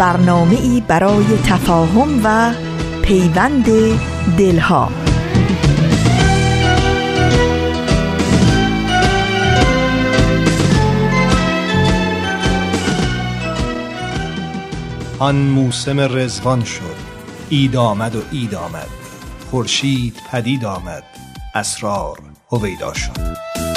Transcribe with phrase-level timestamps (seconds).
[0.00, 2.54] برنامه ای برای تفاهم و
[3.02, 3.64] پیوند
[4.38, 4.90] دلها.
[15.18, 16.82] آن موسم رزوان شد.
[17.48, 18.88] اید آمد و اید آمد.
[19.50, 21.04] خورشید پدید آمد.
[21.54, 22.18] اسرار
[22.50, 23.69] هویدا شد.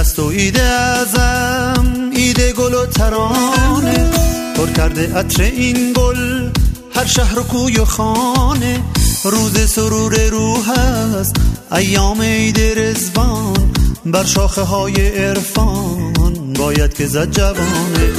[0.00, 4.10] ایدست و ایده ازم ایده گل و ترانه.
[4.56, 6.50] پر کرده عطر این گل
[6.94, 8.80] هر شهر و کوی و خانه.
[9.24, 11.36] روز سرور روح است
[11.72, 13.72] ایام عید رزوان
[14.06, 18.12] بر شاخه های عرفان باید که زد جوانه.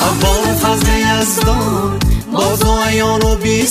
[0.00, 1.98] اول فضل یزدان
[2.32, 3.64] باز و ایان و بی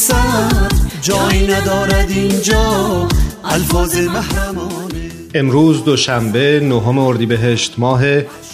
[1.01, 3.07] جایی ندارد اینجا
[3.43, 5.04] الفاظ محرمان
[5.35, 8.01] امروز دوشنبه نهم اردیبهشت ماه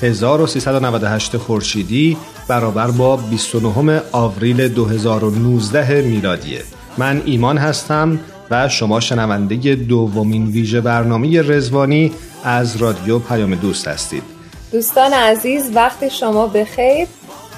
[0.02, 6.62] 1398 خورشیدی برابر با 29 آوریل 2019 میلادیه.
[6.98, 8.20] من ایمان هستم
[8.52, 12.12] و شما شنونده دومین ویژه برنامه رزوانی
[12.44, 14.24] از رادیو پیام دوست هستید.
[14.72, 17.08] دوستان عزیز وقت شما بخیر.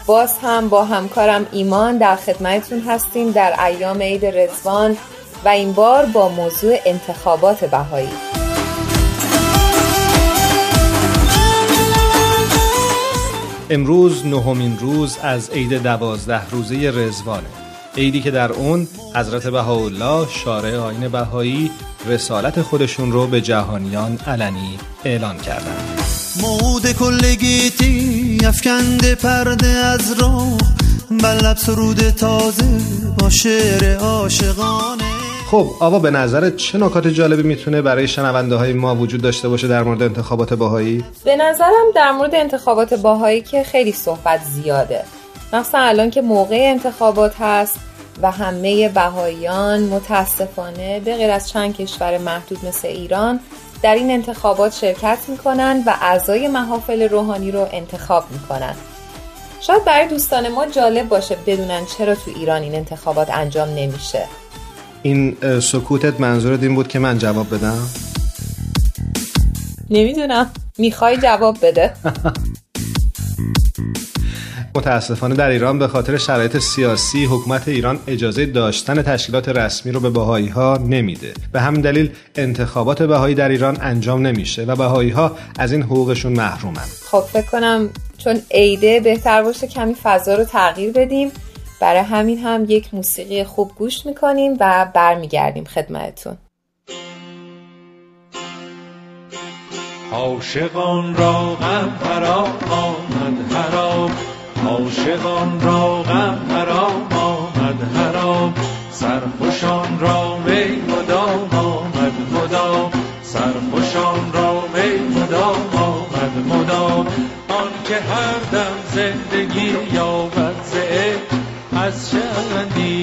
[0.05, 4.97] باز هم با همکارم ایمان در خدمتتون هستیم در ایام عید رزوان
[5.45, 8.32] و این بار با موضوع انتخابات بهایی.
[13.73, 17.47] امروز نهمین روز از عید دوازده روزه رزوانه
[17.97, 21.71] عیدی که در اون حضرت بهاءالله شارع آین بهایی
[22.05, 25.99] رسالت خودشون رو به جهانیان علنی اعلان کردند.
[26.41, 30.57] مود کلگیتی افکند پرده از رو.
[31.09, 32.79] بلب سرود تازه
[33.19, 35.12] با شعر عاشقانه.
[35.53, 39.67] خب آوا به نظرت چه نکات جالبی می‌تونه برای شنونده های ما وجود داشته باشه
[39.67, 45.03] در مورد انتخابات باهایی؟ به نظرم در مورد انتخابات باهایی که خیلی صحبت زیاده.
[45.53, 47.79] مثلا الان که موقع انتخابات هست
[48.21, 53.39] و همه بهاییان متاسفانه به غیر از چند کشور محدود مثل ایران
[53.81, 58.75] در این انتخابات شرکت می‌کنن و اعضای محافل روحانی رو انتخاب می‌کنن.
[59.61, 64.27] شاید برای دوستان ما جالب باشه بدونن چرا تو ایران این انتخابات انجام نمیشه.
[65.03, 67.87] این سکوتت منظورت این بود که من جواب بدم؟
[69.89, 70.51] نمی‌دونم.
[70.77, 71.93] می‌خوای جواب بده.
[74.75, 80.09] متاسفانه در ایران به خاطر شرایط سیاسی حکومت ایران اجازه داشتن تشکیلات رسمی رو به
[80.09, 81.33] بهایی ها نمیده.
[81.51, 86.33] به همین دلیل انتخابات بهایی در ایران انجام نمیشه و بهایی ها از این حقوقشون
[86.33, 86.85] محرومن.
[87.11, 91.31] خب فکر کنم چون عیده بهتر باشه کمی فضا رو تغییر بدیم.
[91.83, 96.37] برای همین هم یک موسیقی خوب گوش می‌کنیم و برمیگردیم خدمتتون.
[100.11, 104.11] عاشقان را غم حرام آمد حرام.
[104.67, 108.53] عاشقان را غم حرام آمد حرام.
[108.91, 112.91] سرخوشان را می مدام آمد مدام.
[113.23, 113.92] سرخوشان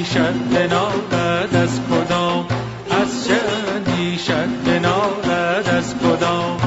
[0.00, 2.46] اندیشد بنالد از کدام؟
[2.90, 3.34] از چه
[3.74, 6.60] اندیشد بنالد از کدام؟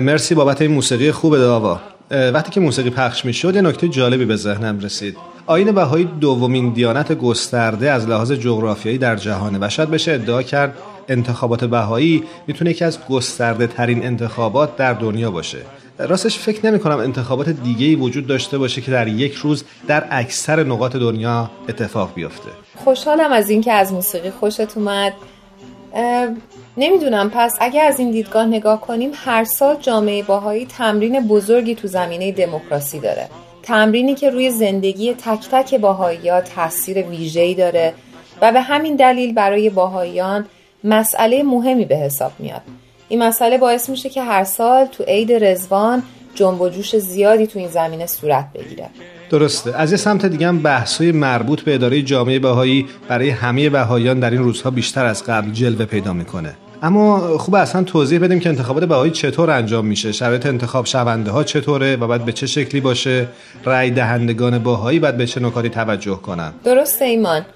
[0.00, 4.24] مرسی بابت این موسیقی خوب داوا وقتی که موسیقی پخش می شد یه نکته جالبی
[4.24, 5.16] به ذهنم رسید.
[5.46, 10.78] آین بهایی دومین دیانت گسترده از لحاظ جغرافیایی در جهانه و شاید بشه ادعا کرد
[11.08, 15.58] انتخابات بهایی می‌تونه یکی از گسترده ترین انتخابات در دنیا باشه.
[15.98, 20.04] راستش فکر نمی کنم انتخابات دیگه ای وجود داشته باشه که در یک روز در
[20.10, 22.50] اکثر نقاط دنیا اتفاق بیفته.
[22.84, 25.12] خوشحالم از اینکه از موسیقی خوشت اومد.
[26.76, 31.88] نمی‌دونم پس اگه از این دیدگاه نگاه کنیم هر سال جامعه باهایی تمرین بزرگی تو
[31.88, 33.28] زمینه دموکراسی داره.
[33.62, 37.94] تمرینی که روی زندگی تک تک باهایی ها تاثیر ویژه‌ای داره
[38.42, 40.46] و به همین دلیل برای باهاییان
[40.84, 42.62] مسئله مهمی به حساب میاد.
[43.08, 46.02] این مسئله باعث میشه که هر سال تو عید رزوان
[46.34, 48.90] جنب و جوش زیادی تو این زمینه صورت بگیره.
[49.30, 49.76] درسته.
[49.76, 54.30] از یه سمت دیگه هم بحث‌های مربوط به اداره جامعه بهایی برای همه بهاییان در
[54.30, 56.54] این روزها بیشتر از قبل جلوه پیدا می‌کنه.
[56.84, 60.12] اما خوب اصلا توضیح بدیم که انتخابات بهایی چطور انجام میشه.
[60.12, 63.26] شرایط انتخاب شونده ها چطوره و بعد به چه شکلی باشه؟
[63.64, 67.46] رأی دهندگان باهایی بعد به چه نکاتی توجه کنن؟ درسته ایمان.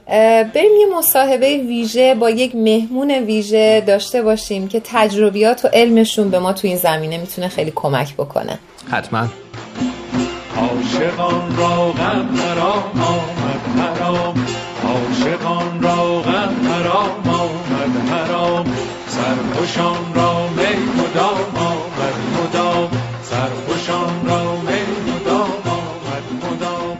[0.54, 6.38] بریم یه مصاحبه ویژه با یک مهمون ویژه داشته باشیم که تجربیات و علمشون به
[6.38, 8.58] ما تو این زمینه می‌تونه خیلی کمک بکنه.
[8.90, 9.26] حتما.
[10.56, 14.46] عاشقان را غم حرام آمد حرام.
[14.84, 17.37] عاشقان را غم حرام آمد.
[17.37, 17.37] حرام
[19.18, 22.90] سرخوشان را می مدام آمد مدام.
[23.22, 26.98] سرخوشان را می مدام آمد مدام.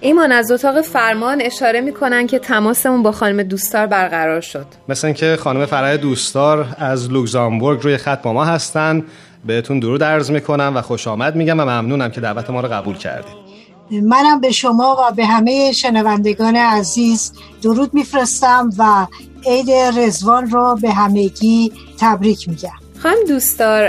[0.00, 4.66] ایمان از اتاق فرمان اشاره می‌کنن که تماسمون با خانم دوستار برقرار شد.
[4.88, 9.04] مثل اینکه خانم فرح دوستار از لوکزامبورگ روی خط با ما هستن.
[9.46, 12.96] بهتون درود عرض می‌کنم و خوش آمد میگم و ممنونم که دعوت ما رو قبول
[12.96, 13.42] کردید.
[13.90, 17.32] منم به شما و به همه شنوندگان عزیز
[17.62, 19.06] درود میفرستم و
[19.46, 23.84] عید رزوان رو به همگی تبریک میگم خانم دوستار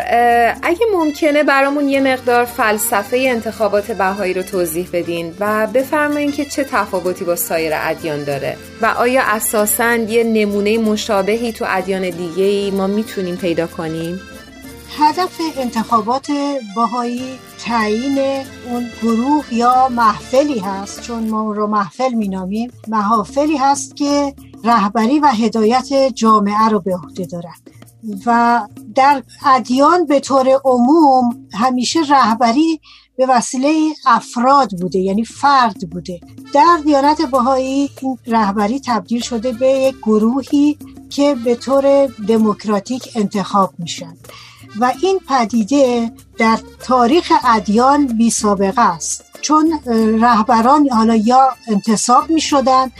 [0.62, 6.64] اگه ممکنه برامون یه مقدار فلسفه انتخابات بهایی رو توضیح بدین و بفرمایین که چه
[6.64, 12.72] تفاوتی با سایر ادیان داره و آیا اساساً یه نمونه مشابهی تو ادیان دیگه ای
[12.72, 14.20] ما می‌تونیم پیدا کنیم؟
[14.98, 16.28] هدف انتخابات
[16.76, 18.18] باهایی تعیین
[18.70, 24.34] اون گروه یا محفلی هست چون ما اون رو محفل مینامیم محافلی هست که
[24.64, 27.70] رهبری و هدایت جامعه رو به عهده دارند
[28.26, 28.62] و
[28.96, 32.80] در ادیان به طور عموم همیشه رهبری
[33.18, 36.20] به وسیله افراد بوده یعنی فرد بوده.
[36.54, 40.78] در دیانت بهایی این رهبری تبدیل شده به یک گروهی
[41.10, 44.18] که به طور دموکراتیک انتخاب میشن.
[44.80, 49.24] و این پدیده در تاریخ ادیان بی سابقه است.
[49.42, 49.80] چون
[50.22, 52.92] رهبران حالا یا انتصاب می شدن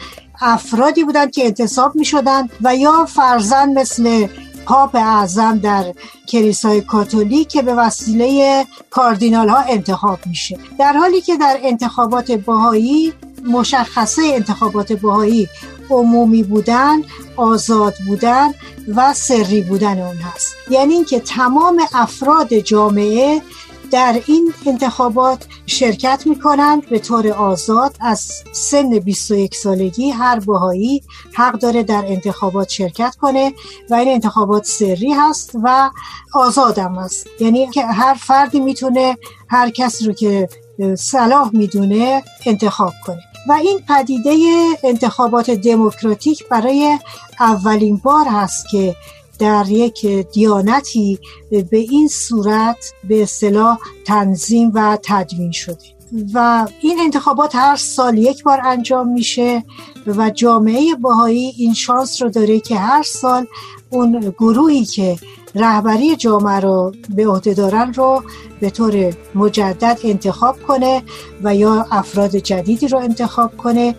[0.44, 4.28] افرادی بودند که انتصاب می شدن و یا فرزن مثل
[4.66, 5.94] پاپ اعظم در
[6.30, 10.58] کلیسای کاتولیک که به وسیله کاردینال ها انتخاب میشه.
[10.80, 13.14] در حالی که در انتخابات باهایی
[13.46, 15.50] مشخصه انتخابات باهایی
[15.90, 17.02] عمومی بودن
[17.36, 18.54] آزاد بودن
[18.96, 20.56] و سری بودن اون هست.
[20.70, 23.42] یعنی اینکه تمام افراد جامعه
[23.92, 31.04] در این انتخابات شرکت می کنند به طور آزاد از سن 21 سالگی هر باهایی
[31.34, 33.54] حق داره در انتخابات شرکت کنه
[33.90, 35.90] و این انتخابات سری هست و
[36.34, 39.18] آزاد هم هست یعنی که هر فردی می‌تونه
[39.50, 40.50] هر کسی رو که
[40.98, 43.22] صلاح می‌دونه انتخاب کنه.
[43.48, 44.36] و این پدیده
[44.84, 47.00] انتخابات دموکراتیک برای
[47.40, 48.96] اولین بار هست که
[49.40, 51.20] در یک دیانتی
[51.52, 55.94] به این صورت به اصطلاح تنظیم و تدوین شده.
[56.34, 59.64] و این انتخابات هر سال یک بار انجام میشه
[60.08, 63.48] و جامعه باهایی این شانس رو داره که هر سال
[63.90, 65.18] اون گروهی که
[65.56, 68.24] رهبری جامعه رو به عهده دارن رو
[68.60, 71.04] به طور مجدد انتخاب کنه
[71.44, 73.96] و یا افراد جدیدی رو انتخاب کنه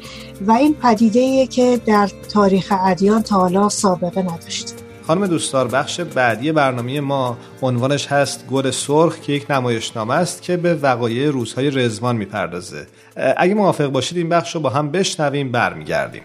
[0.47, 4.84] و این پدیده که در تاریخ ادیان تا حالا سابقه نداشته.
[5.07, 10.57] خانم دوستدار بخش بعدی برنامه ما عنوانش هست گل سرخ که یک نمایشنامه است که
[10.57, 12.87] به وقایع روزهای رزوان می‌پردازه.
[13.37, 16.23] اگه موافق باشید این بخش رو با هم بشنویم برمیگردیم.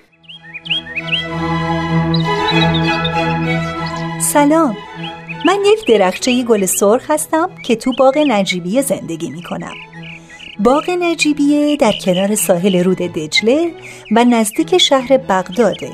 [4.21, 4.77] سلام.
[5.45, 9.73] من یک درخچه گل سرخ هستم که تو باغ نجیبیه زندگی می کنم
[10.59, 13.71] باغ نجیبیه در کنار ساحل رود دجله
[14.15, 15.91] و نزدیک شهر بغداده.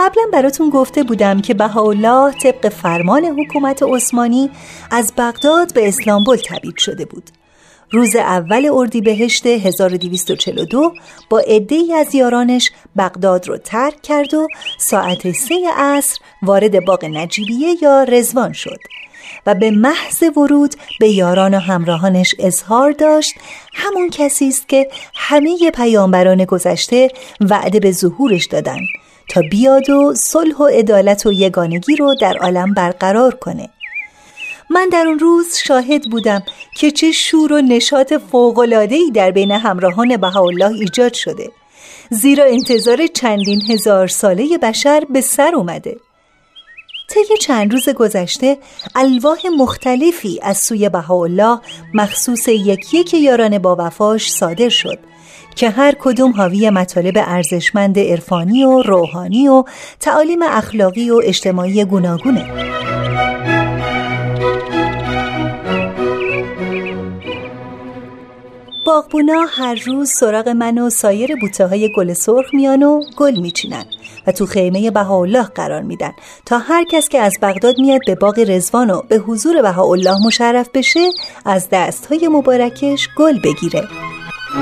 [0.00, 4.50] قبلا براتون گفته بودم که بهاءالله طبق فرمان حکومت عثمانی
[4.90, 7.30] از بغداد به اسلامبول تبعید شده بود.
[7.90, 10.92] روز اول اردیبهشت 1242
[11.30, 17.76] با عدهای از یارانش بغداد رو ترک کرد و ساعت سه عصر وارد باغ نجیبیه
[17.82, 18.78] یا رزوان شد
[19.46, 23.34] و به محض ورود به یاران و همراهانش اظهار داشت
[23.74, 27.08] همون کسی است که همه پیامبران گذشته
[27.40, 28.78] وعده به ظهورش دادن
[29.30, 33.68] تا بیاد و صلح و عدالت و یگانگی رو در عالم برقرار کنه.
[34.70, 36.42] من در اون روز شاهد بودم
[36.76, 41.50] که چه شور و نشاط فوقلادهی در بین همراهان بهاءالله ایجاد شده
[42.10, 45.96] زیرا انتظار چندین هزار ساله بشر به سر اومده.
[47.10, 48.58] طی چند روز گذشته
[48.94, 51.60] الواح مختلفی از سوی بهاءالله
[51.94, 54.98] مخصوص یک یک یاران با وفاش صادر شد.
[55.54, 59.64] که هر کدوم حاوی مطالب ارزشمند عرفانی و روحانی و
[60.00, 62.70] تعالیم اخلاقی و اجتماعی گوناگونه.
[68.90, 73.84] باغبونا هر روز سراغ من و سایر بوته های گل سرخ میان و گل میچینن
[74.26, 76.12] و تو خیمه بهاءالله قرار میدن
[76.46, 80.68] تا هر کس که از بغداد میاد به باغ رزوان و به حضور بهاءالله مشرف
[80.74, 81.10] بشه
[81.44, 83.88] از دست های مبارکش گل بگیره.
[84.50, 84.56] یه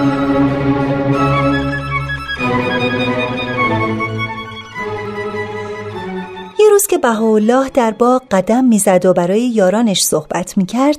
[6.70, 10.98] روز که بهاءالله در باغ قدم می‌زد و برای یارانش صحبت می‌کرد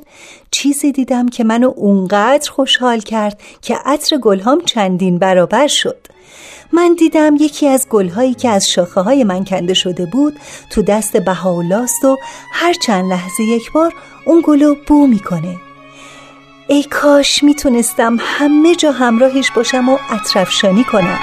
[0.52, 5.98] چیزی دیدم که منو اونقدر خوشحال کرد که عطر گلهام چندین برابر شد.
[6.74, 10.34] من دیدم یکی از گلهایی که از شاخه های من کنده شده بود
[10.72, 12.18] تو دست بهاولاست و
[12.54, 13.94] هر چند لحظه یک بار
[14.26, 15.69] اون گلو بو می‌کنه.
[16.72, 21.20] ای کاش می‌تونستم همه جا همراهش باشم و اطرفشانی کنم.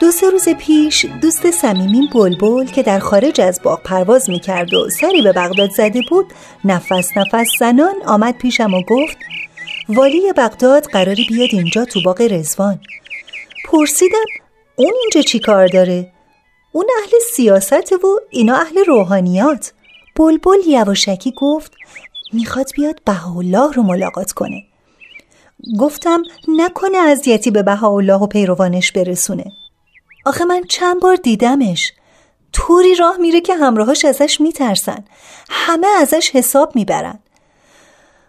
[0.00, 4.90] دو سه روز پیش دوست صمیمین بلبل که در خارج از باغ پرواز می‌کرد و
[4.90, 6.26] سری به بغداد زده بود
[6.64, 9.16] نفس نفس زنان آمد پیشم و گفت
[9.88, 12.80] والی بغداد قراری بیاد اینجا تو باغ رزوان
[13.68, 14.26] پرسیدم
[14.76, 16.12] اون اینجا چی کار داره؟
[16.72, 19.72] اون اهل سیاست و اینا اهل روحانیات.
[20.16, 21.72] بلبل یواشکی گفت
[22.32, 24.62] می‌خواد بیاد بهاءالله رو ملاقات کنه.
[25.78, 29.52] گفتم نکنه اذیتی به بهاءالله و پیروانش برسونه.
[30.26, 31.92] آخه من چند بار دیدمش.
[32.52, 35.04] طوری راه میره که همراهاش ازش میترسن.
[35.48, 37.18] همه ازش حساب می‌برن.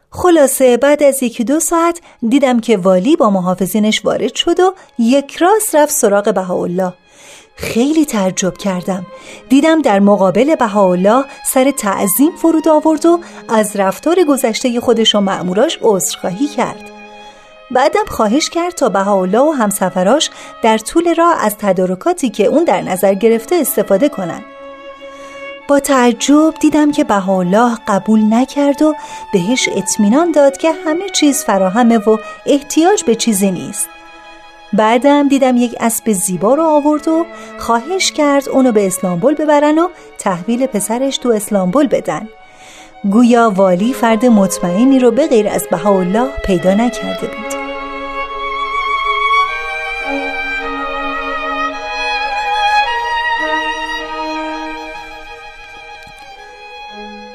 [0.10, 5.36] خلاصه بعد از یکی دو ساعت دیدم که والی با محافظینش وارد شد و یک
[5.36, 6.94] راست رفت سراغ بهاءالله.
[7.58, 9.06] خیلی تعجب کردم.
[9.50, 15.80] دیدم در مقابل بهاءالله سر تعظیم فرود آورد و از رفتار گذشته خودش و مأموراش
[15.82, 16.92] عذرخواهی کرد.
[17.72, 20.30] بعدم خواهش کرد تا بهاءالله و همسفراش
[20.64, 24.46] در طول راه از تدارکاتی که اون در نظر گرفته استفاده کنند.
[25.68, 28.94] با تعجب دیدم که بهاءالله قبول نکرد و
[29.34, 33.90] بهش اطمینان داد که همه چیز فراهمه و احتیاج به چیزی نیست.
[34.74, 37.26] بعدم دیدم یک اسب زیبا رو آورد و
[37.58, 42.30] خواهش کرد اونو به اسلامبول ببرن و تحویل پسرش تو اسلامبول بدن.
[43.12, 47.57] گویا والی فرد مطمئنی رو به غیر از بهاءالله پیدا نکرده بود.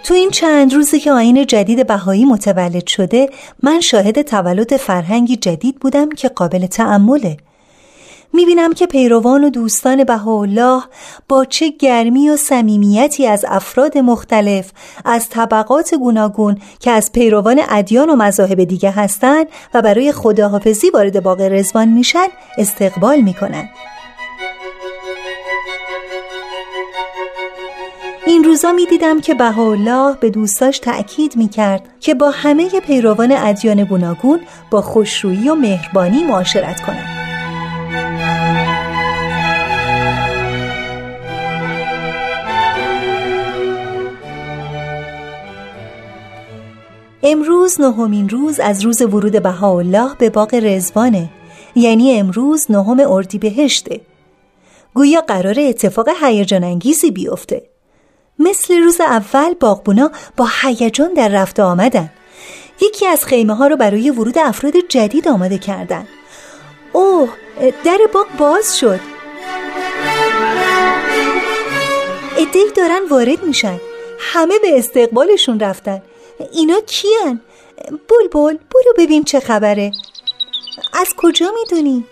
[0.05, 3.31] تو این چند روزی که آین جدید بهایی متولد شده
[3.63, 7.37] من شاهد تولد فرهنگی جدید بودم که قابل تعمله
[8.33, 10.83] می‌بینم که پیروان و دوستان بهاءالله
[11.29, 14.73] با چه گرمی و صمیمیتی از افراد مختلف
[15.05, 21.23] از طبقات گوناگون که از پیروان ادیان و مذاهب دیگه هستند و برای خداحافظی وارد
[21.23, 22.27] باغ رزوان میشن
[22.59, 23.69] استقبال می‌کنن.
[28.33, 33.33] این روزا می دیدم که بهاءالله به دوستاش تأکید می کرد که با همه پیروان
[33.33, 37.23] ادیان گوناگون با خوشرویی و مهربانی معاشرت کنند.
[47.23, 51.29] امروز نهمین روز از روز ورود بهاءالله به باغ رزوانه
[51.75, 54.01] یعنی امروز نهم اردیبهشته
[54.95, 57.72] گویا قرار اتفاق هیجان انگیزی بیفته
[58.39, 62.11] مثل روز اول باغبونا با هیجان در رفته آمدن.
[62.81, 66.09] یکی از خیمه ها رو برای ورود افراد جدید آماده کردن.
[66.93, 67.29] اوه
[67.85, 69.01] در باغ باز شد.
[72.37, 73.81] ادهی دارن وارد میشن.
[74.19, 76.03] همه به استقبالشون رفتن.
[76.53, 77.41] اینا کیان؟
[77.91, 79.93] بلبل برو ببین چه خبره.
[80.93, 82.05] از کجا می‌دونی؟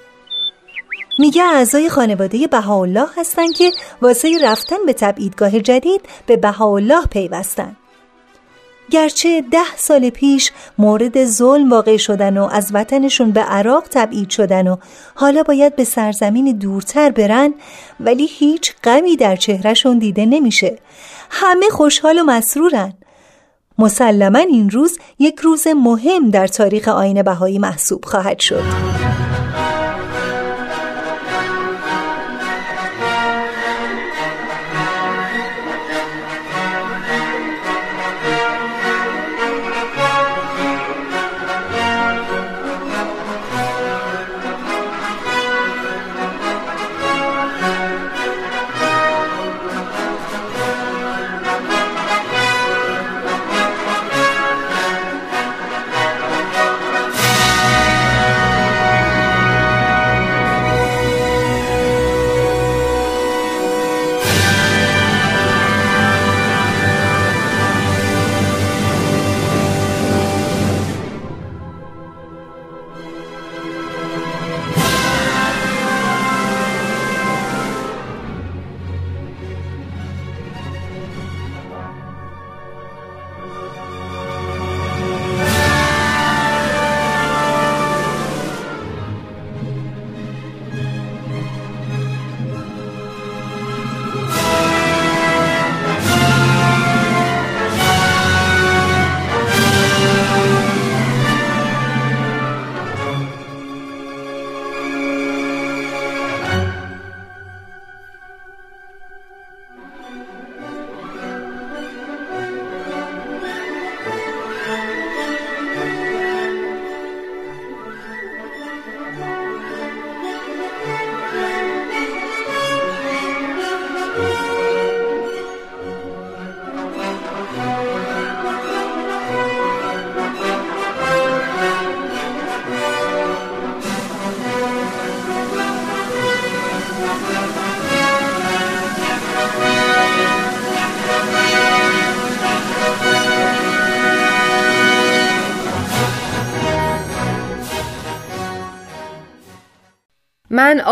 [1.20, 3.70] میگه اعضای خانواده بهاءالله هستن که
[4.02, 7.76] واسه رفتن به تبعیدگاه جدید به بهاءالله پیوستن.
[8.90, 14.68] گرچه ده سال پیش مورد ظلم واقع شدن و از وطنشون به عراق تبعید شدن
[14.68, 14.76] و
[15.14, 17.54] حالا باید به سرزمین دورتر برن
[18.00, 20.78] ولی هیچ غمی در چهرهشون دیده نمیشه.
[21.30, 22.92] همه خوشحال و مسرورن.
[23.78, 28.89] مسلما این روز یک روز مهم در تاریخ آین بهایی محسوب خواهد شد.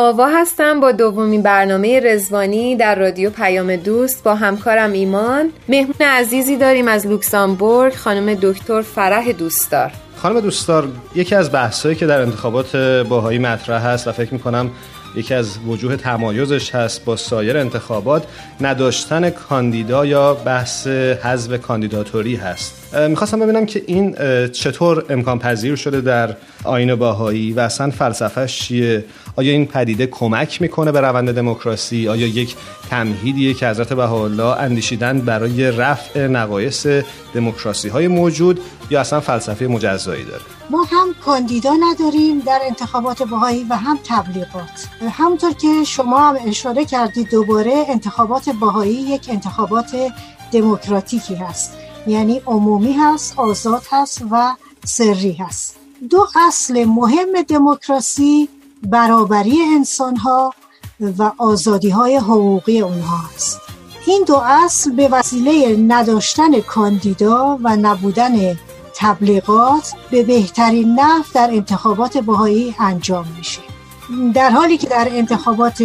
[0.09, 5.51] آوا هستم با دومین برنامه رزوانی در رادیو پیام دوست با همکارم ایمان.
[5.69, 9.93] مهمون عزیزی داریم از لوکسامبورگ خانم دکتر فرح دوستدار.
[10.17, 12.77] خانم دوستدار یکی از بحثایی که در انتخابات
[13.09, 14.71] باهایی مطرح هست و فکر می‌کنم
[15.17, 18.25] یکی از وجوه تمایزش هست با سایر انتخابات
[18.61, 22.88] نداشتن کاندیدا یا بحث حذف کاندیداتوری هست.
[23.09, 24.17] می‌خواستم ببینم که این
[24.49, 29.05] چطور امکان پذیر شده در آین باهایی و اصلا فلسفهش چیه؟
[29.37, 32.57] آیا این پدیده کمک می‌کنه به روند دموکراسی؟ آیا یک
[32.91, 36.87] تمهیدیه که حضرت بهاءالله اندیشیدن برای رفع نقایص
[37.35, 43.67] دموکراسی های موجود یا اصلا فلسفه مجزایی داره؟ ما هم کاندیدا نداریم در انتخابات باهایی
[43.71, 44.89] و هم تبلیغات.
[45.11, 49.97] همونطور که شما هم اشاره کردید دوباره انتخابات باهایی یک انتخابات
[50.53, 51.88] دموکراتیکی هست.
[52.09, 55.77] یعنی عمومی هست آزاد هست و سری هست.
[56.11, 58.49] دو اصل مهم دموکراسی
[58.83, 60.55] برابری انسان ها
[61.19, 63.61] و آزادی های حقوقی اونها است.
[64.07, 68.59] این دو اصل به وسیله نداشتن کاندیدا و نبودن
[68.95, 73.68] تبلیغات به بهترین نحو در انتخابات باهایی انجام میشه.
[74.35, 75.83] در حالی که در انتخابات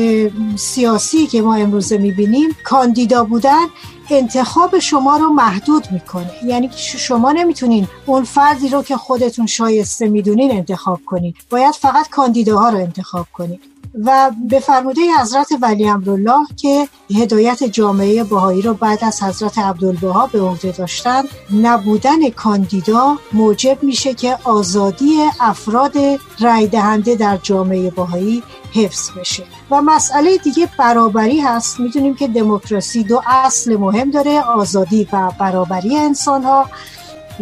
[0.56, 3.66] سیاسی که ما امروزه می‌بینیم کاندیدا بودن
[4.10, 6.32] انتخاب شما رو محدود می‌کنه.
[6.46, 12.70] یعنی شما نمی‌تونین اون فردی رو که خودتون شایسته می‌دونین انتخاب کنید باید فقط کاندیداها
[12.70, 19.04] رو انتخاب کنید و به فرموده حضرت ولی امرالله که هدایت جامعه باهایی رو بعد
[19.04, 21.24] از حضرت عبدالبها به عهده داشتن
[21.62, 25.94] نبودن کاندیدا موجب میشه که آزادی افراد
[26.40, 29.44] رای دهنده در جامعه باهایی حفظ بشه.
[29.72, 31.80] و مسئله دیگه برابری هست.
[31.80, 36.70] می‌دونیم که دموکراسی دو اصل مهم داره آزادی و برابری انسان ها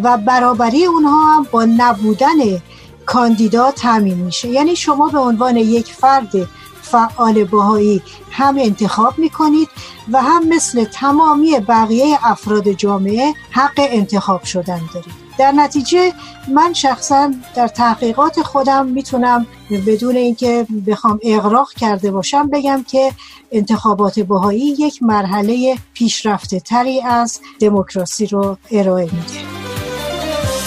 [0.03, 2.61] و برابری اونها هم با نبودن
[3.05, 4.47] کاندیدا تامین میشه.
[4.47, 6.31] یعنی شما به عنوان یک فرد
[6.81, 9.69] فعال باهایی هم انتخاب می‌کنید
[10.11, 15.13] و هم مثل تمامی بقیه افراد جامعه حق انتخاب شدن دارید.
[15.39, 16.13] در نتیجه
[16.53, 19.47] من شخصا در تحقیقات خودم می‌تونم
[19.87, 23.11] بدون اینکه بخوام اغراق کرده باشم بگم که
[23.51, 29.45] انتخابات باهایی یک مرحله پیشرفته تری از دموکراسی رو ارائه میده.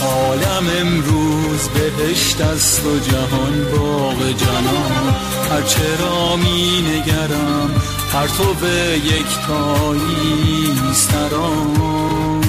[0.02, 1.33] عالم امروز
[1.74, 5.14] بهشت است و جهان باغ جنان.
[5.50, 7.70] هر چرا می نگرم
[8.12, 12.40] هر تو به یک تایی سرام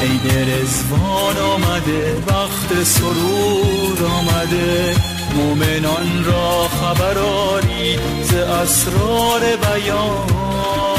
[0.00, 4.94] عید رزوان آمده وقت سرور آمده.
[5.36, 10.93] مؤمنان را خبر آری ز اسرار بیان.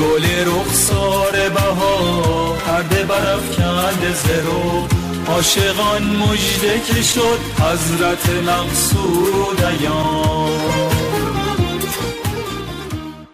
[0.00, 4.86] گل رخسار بها پرده برف کنده زرو.
[5.28, 9.46] عاشقان مجده که شد حضرت مقصود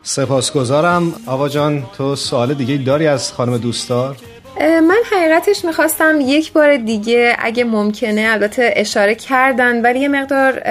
[0.02, 1.12] سپاسگزارم.
[1.26, 4.16] آوا جان تو سوال دیگه داری از خانم دوستدار؟
[4.60, 10.62] من حقیقتش می‌خواستم یک بار دیگه اگه ممکنه البته اشاره کردن ولی یه مقدار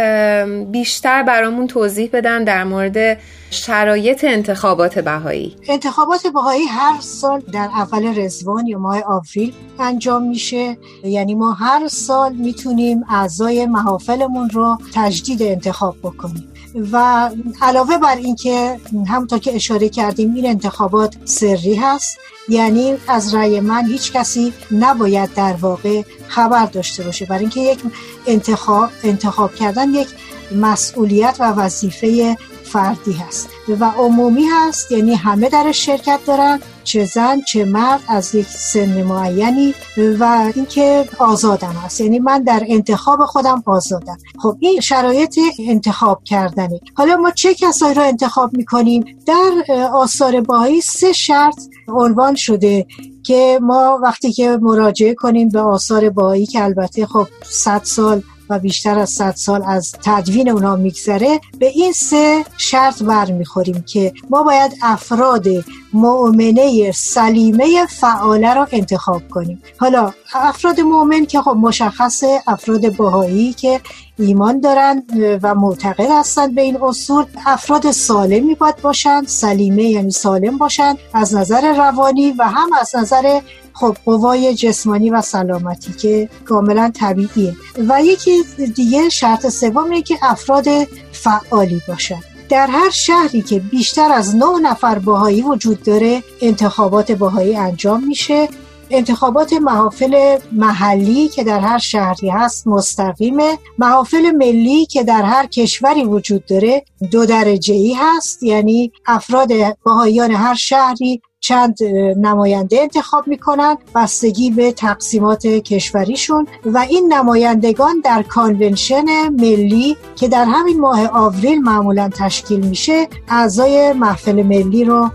[0.66, 3.18] بیشتر برامون توضیح بدن در مورد
[3.52, 5.56] شرایط انتخابات بهایی.
[5.70, 10.78] انتخابات بهایی هر سال در اول رزوان یا ماه آوریل انجام میشه.
[11.04, 16.48] یعنی ما هر سال می‌تونیم اعضای محافلمون رو تجدید انتخاب بکنیم.
[16.92, 17.30] و
[17.62, 22.18] علاوه بر اینکه همونطور که اشاره کردیم این انتخابات سری هست
[22.50, 27.26] یعنی از رأی من هیچ کسی نباید در واقع خبر داشته باشه.
[27.26, 27.80] برای اینکه یک
[28.28, 30.08] انتخاب انتخاب کردن یک
[30.56, 33.50] مسئولیت و وظیفه فردی هست.
[33.80, 36.60] و عمومی هست یعنی همه درش شرکت دارن.
[36.84, 39.74] چه زن چه مرد از یک سن معینی
[40.20, 44.18] و اینکه آزادم هست یعنی من در انتخاب خودم آزادم.
[44.40, 46.80] خب این شرایط انتخاب کردنه.
[46.96, 52.86] حالا ما چه کسایی رو انتخاب می‌کنیم؟ در آثار باهایی سه شرط عنوان شده
[53.24, 58.60] که ما وقتی که مراجعه کنیم به آثار باهایی که البته خب 100 سال و
[58.60, 64.44] بیشتر از 100 سال از تدوین اونها میگذره به این سه شرط برمیخوریم که ما
[64.44, 65.46] باید افراد
[65.94, 69.62] مؤمنه سلیمه فعاله رو انتخاب کنیم.
[69.78, 73.82] حالا افراد مؤمن که خب مشخص افراد باهایی که
[74.20, 75.04] ایمان دارن
[75.44, 81.36] و معتقد هستند به این اصول افراد سالمی باید باشند سلیمه یعنی سالم باشند از
[81.36, 83.42] نظر روانی و هم از نظر
[83.74, 87.56] خب قوای جسمانی و سلامتی که کاملا طبیعیه.
[87.90, 88.44] و یکی
[88.76, 90.66] دیگه شرط سوم اینه که افراد
[91.12, 92.22] فعالی باشن.
[92.50, 98.50] در هر شهری که بیشتر از نه نفر باهایی وجود داره انتخابات باهایی انجام میشه.
[98.90, 103.58] انتخابات محافل محلی که در هر شهری هست مستقیمه.
[103.78, 108.44] محافل ملی که در هر کشوری وجود داره دو درجه ای هست.
[108.44, 109.50] یعنی افراد
[109.86, 111.84] بهاییان هر شهری چند
[112.18, 120.46] نماینده انتخاب می‌کنن بستگی به تقسیمات کشوریشون و این نمایندگان در کانونشن ملی که در
[120.46, 125.10] همین ماه آوریل معمولا تشکیل میشه اعضای محفل ملی رو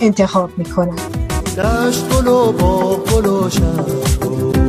[0.00, 0.98] انتخاب می‌کنن.
[1.58, 4.64] دشت گل و با گل و گل.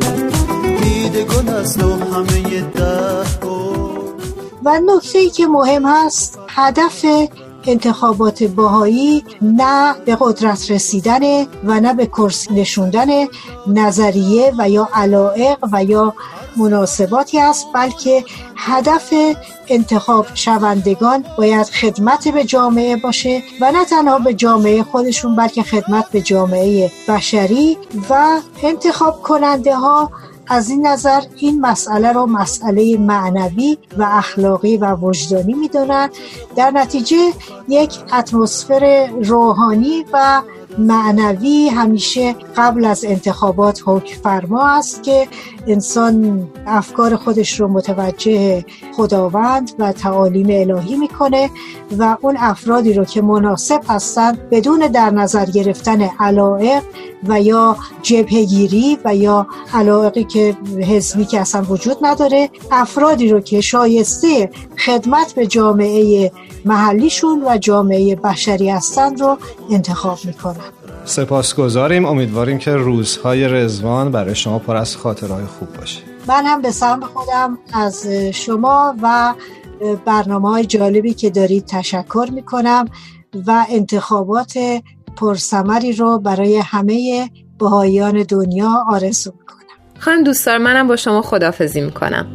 [1.49, 3.25] است و همه ده
[4.65, 7.05] و نکته ای که مهم هست هدف
[7.67, 13.07] انتخابات باهایی نه به قدرت رسیدن و نه به کرسی نشوندن
[13.67, 16.13] نظریه و یا علائق و یا
[16.57, 18.23] مناسباتی است بلکه
[18.55, 19.13] هدف
[19.67, 26.11] انتخاب شوندگان باید خدمت به جامعه باشه و نه تنها به جامعه خودشون بلکه خدمت
[26.11, 27.77] به جامعه بشری
[28.09, 30.11] و انتخاب کننده ها
[30.47, 36.09] از این نظر این مسئله را مسئله معنوی و اخلاقی و وجدانی می‌دانند
[36.55, 37.33] در نتیجه
[37.67, 40.41] یک اتمسفر روحانی و
[40.77, 45.27] معنوی همیشه قبل از انتخابات حکم فرما است که
[45.67, 48.65] انسان افکار خودش رو متوجه
[48.97, 51.49] خداوند و تعالیم الهی می‌کنه
[51.97, 56.83] و اون افرادی رو که مناسب هستند بدون در نظر گرفتن علائق
[57.27, 63.61] و یا جبهگیری و یا علائقی که حزبی که اصلا وجود نداره افرادی رو که
[63.61, 64.49] شایسته
[64.85, 66.31] خدمت به جامعه
[66.65, 69.37] محلیشون و جامعه بشری هستند رو
[69.71, 70.64] انتخاب می‌کنن.
[71.05, 72.05] سپاسگزاریم.
[72.05, 76.01] امیدواریم که روزهای رزوان برای شما پر از خاطرهای خوب باشه.
[76.27, 79.33] من هم به سهم خودم از شما و
[80.05, 82.85] برنامه های جالبی که دارید تشکر می‌کنم
[83.47, 84.53] و انتخابات
[85.15, 89.55] پرسمری رو برای همه بهاییان دنیا آرزو می‌کنم.
[89.99, 92.27] خانم دوستار منم با شما خدافزی می‌کنم.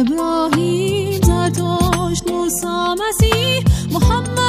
[0.00, 2.66] ابراهیم زرتشت موسی
[3.08, 4.43] مسیح محمد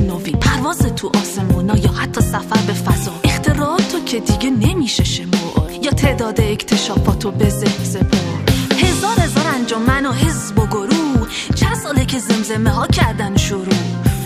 [0.00, 3.12] نوی پرواز تو آسمونا یا حتی سفر به فضا.
[3.24, 10.58] اختراعاتو که دیگه نمیشه شما یا تعداد اکتشافاتو به پر هزار هزار انجمن و حزب
[10.58, 11.28] و گروه.
[11.54, 13.74] چند ساله که زمزمه ها کردن شروع.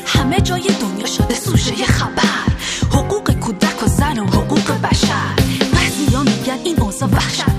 [0.07, 2.49] همه جای دنیا شده سوشه خبر.
[2.91, 5.35] حقوق کودک و زن و حقوق بشر.
[5.73, 7.58] بعضی میگن این اوضاع وحشتناکه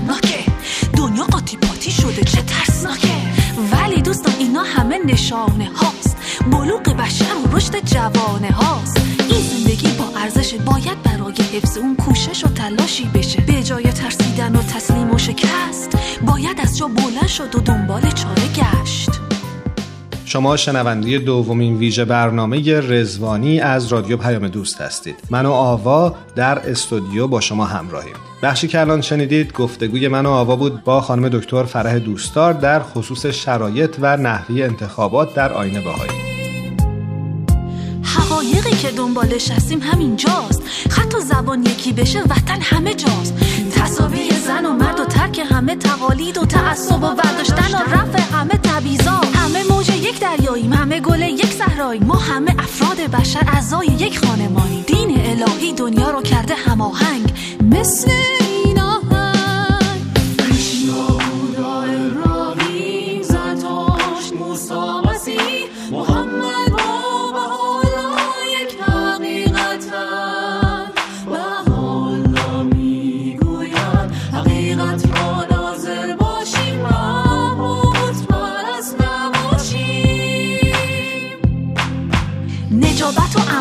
[7.92, 9.00] جوانه هاست.
[9.30, 13.40] این زندگی با ارزش باید برای حفظ اون کوشش و تلاشی بشه.
[13.40, 18.42] به جای ترسیدن و تسلیم و شکست باید از جا بلند شد و دنبال چاره
[18.56, 19.10] گشت.
[20.24, 25.16] شما شنونده دومین ویژه برنامه رزوانی از رادیو پیام دوست هستید.
[25.30, 28.14] من و آوا در استودیو با شما همراهیم.
[28.42, 32.80] بخشی که الان شنیدید گفتگوی من و آوا بود با خانم دکتر فرح دوستار در
[32.80, 36.29] خصوص شرایط و نحوی انتخابات در آینه حقایقی
[38.80, 43.34] که دنبالش هستیم همینجاست خط و زبان یکی بشه وطن همه جاست.
[43.70, 48.54] تصاوی زن و مرد و ترک همه تقالید و تعصب و برداشتن و رفع همه
[48.62, 54.18] تبیزا همه موج یک دریاییم همه گل یک صحرایی ما همه افراد بشر اعضای یک
[54.26, 57.32] خانمانی دین الهی دنیا رو کرده هماهنگ.
[57.62, 58.10] مثل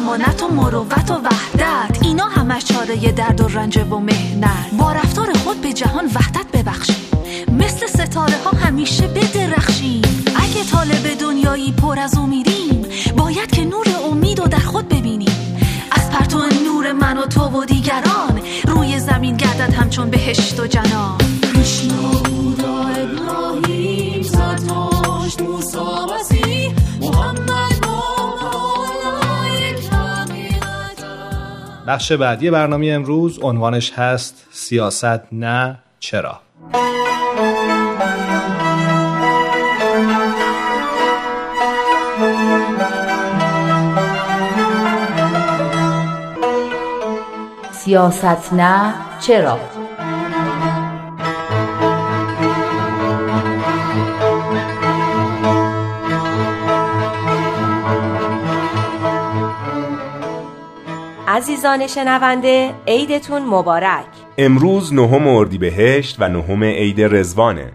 [0.09, 1.99] امانت و مروت و وحدت.
[2.01, 6.95] اینا همش چاره درد و رنج و مهنت با رفتار خود به جهان وحدت ببخشیم.
[7.51, 10.01] مثل ستاره ها همیشه بدرخشیم.
[10.35, 12.85] اگه طالب دنیایی پر از امیدیم
[13.17, 15.57] باید که نور امید و در خود ببینیم.
[15.91, 21.18] از پرتو نور من و تو و دیگران روی زمین گردد همچون بهشت و جنان.
[31.89, 36.39] بخش بعدی برنامه امروز عنوانش هست سیاست نه چرا.
[47.71, 49.78] سیاست نه چرا؟
[61.39, 64.05] عزیزان شنونده عیدتون مبارک.
[64.37, 67.71] امروز نهم اردیبهشت و نهم عید رزوانه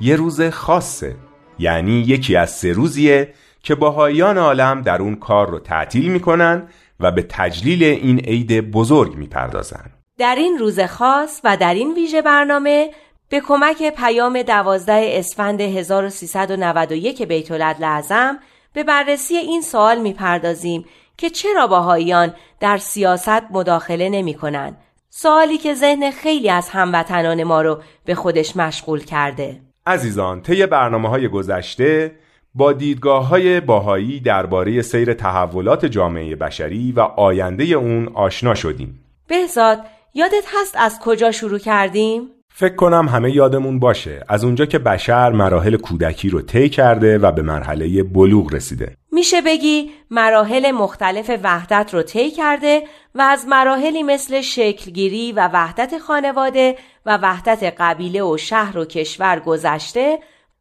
[0.00, 1.14] یه روز خاصه
[1.58, 6.68] یعنی یکی از سه روزیه که باهایان عالم در اون کار رو تعطیل می‌کنن
[7.00, 9.90] و به تجلیل این عید بزرگ می‌پردازن.
[10.18, 12.90] در این روز خاص و در این ویژه برنامه
[13.28, 18.38] به کمک پیام دوازده اسفند 1391 بیت لعظم
[18.72, 20.84] به بررسی این سوال می‌پردازیم
[21.20, 24.76] که چرا باهاییان در سیاست مداخله نمی کنن؟
[25.10, 31.08] سوالی که ذهن خیلی از هموطنان ما رو به خودش مشغول کرده عزیزان طی برنامه
[31.08, 32.12] های گذشته
[32.54, 39.78] با دیدگاه های باهایی درباره سیر تحولات جامعه بشری و آینده اون آشنا شدیم بهزاد
[40.14, 42.22] یادت هست از کجا شروع کردیم؟
[42.54, 47.32] فکر کنم همه یادمون باشه از اونجا که بشر مراحل کودکی رو طی کرده و
[47.32, 52.82] به مرحله بلوغ رسیده میشه بگی مراحل مختلف وحدت رو طی کرده
[53.14, 59.40] و از مراحلی مثل شکلگیری و وحدت خانواده و وحدت قبیله و شهر و کشور
[59.40, 60.18] گذشته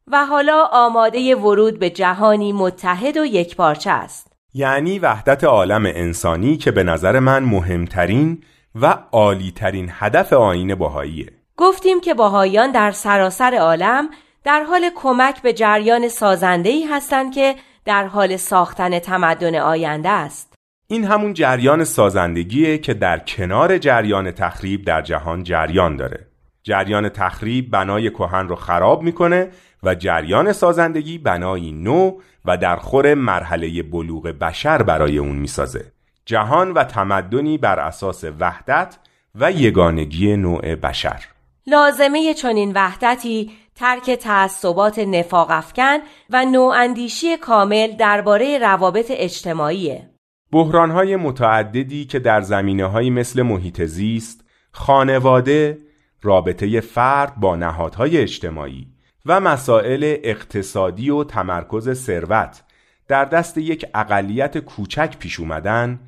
[0.07, 4.31] و حالا آماده ورود به جهانی متحد و یکپارچه است.
[4.53, 8.43] یعنی وحدت عالم انسانی که به نظر من مهمترین
[8.81, 14.09] و عالیترین هدف آین باهاییه گفتیم که باهایان در سراسر عالم
[14.43, 20.53] در حال کمک به جریان سازندهی هستند که در حال ساختن تمدن آینده است.
[20.87, 26.27] این همون جریان سازندگیه که در کنار جریان تخریب در جهان جریان داره.
[26.63, 29.49] جریان تخریب بنای کهن رو خراب می‌کنه
[29.83, 35.91] و جریان سازندگی بنایی نو و در خور مرحله بلوغ بشر برای اون می‌سازه.
[36.25, 38.97] جهان و تمدنی بر اساس وحدت
[39.35, 41.25] و یگانگی نوع بشر.
[41.67, 45.97] لازمه چنین وحدتی ترک تعصبات نفاق افکن
[46.29, 50.09] و نواندیشی کامل درباره روابط اجتماعیه.
[50.51, 55.77] بحرانهای متعددی که در زمینه های مثل محیط زیست، خانواده،
[56.21, 58.87] رابطه فرد با نهادهای اجتماعی
[59.25, 62.63] و مسائل اقتصادی و تمرکز ثروت
[63.07, 65.99] در دست یک اقلیت کوچک پیش اومدن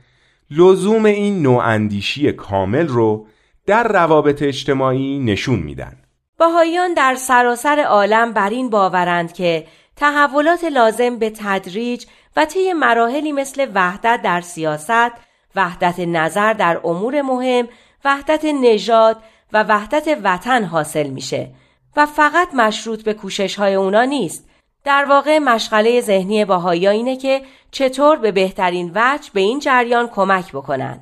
[0.49, 3.27] لزوم این نواندیشی کامل رو
[3.65, 6.00] در روابط اجتماعی نشون میدن.
[6.41, 12.05] باهایان در سراسر عالم بر این باورند که تحولات لازم به تدریج
[12.37, 15.11] و طی مراحلی مثل وحدت در سیاست،
[15.55, 17.67] وحدت نظر در امور مهم،
[18.05, 19.17] وحدت نژاد
[19.53, 21.49] و وحدت وطن حاصل میشه
[21.97, 24.49] و فقط مشروط به کوشش های اونا نیست.
[24.83, 30.51] در واقع مشغله ذهنی باهایی اینه که چطور به بهترین وجه به این جریان کمک
[30.51, 30.99] بکنن.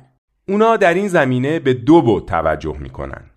[0.48, 3.29] اونا در این زمینه به دو بود توجه می‌کنن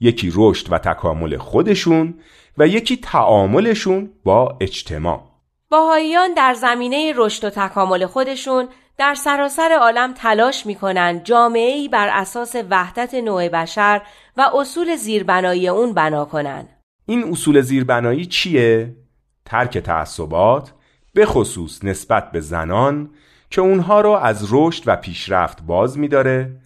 [0.00, 2.14] یکی رشد و تکامل خودشون
[2.58, 5.22] و یکی تعاملشون با اجتماع.
[5.70, 12.56] باهاییان در زمینه رشد و تکامل خودشون در سراسر عالم تلاش می‌کنن جامعه بر اساس
[12.70, 14.02] وحدت نوع بشر
[14.36, 16.68] و اصول زیربنایی اون بنا کنن
[17.06, 18.96] این اصول زیربنایی چیه؟
[19.44, 20.72] ترک تعصبات
[21.14, 23.10] به خصوص نسبت به زنان
[23.50, 26.56] که اونها رو از رشد و پیشرفت باز میداره.